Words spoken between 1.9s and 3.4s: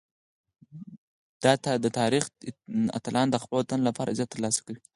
تاریخ اتلان د